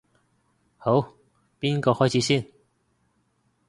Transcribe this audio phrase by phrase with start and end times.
[0.79, 1.13] 好，
[1.59, 2.47] 邊個開始先？